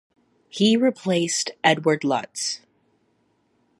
He 0.49 0.75
replaced 0.75 1.51
Eduard 1.63 2.01
Luts. 2.03 2.61